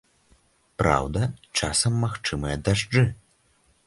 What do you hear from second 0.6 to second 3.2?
Праўда, часам магчымыя дажджы.